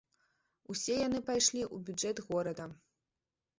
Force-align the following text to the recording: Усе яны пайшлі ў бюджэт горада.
Усе 0.73 0.95
яны 1.07 1.19
пайшлі 1.29 1.61
ў 1.65 1.77
бюджэт 1.91 2.25
горада. 2.33 2.69